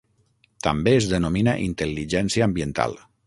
També 0.67 0.93
es 1.01 1.07
denomina 1.11 1.55
intel·ligència 1.67 2.49
ambiental. 2.51 2.99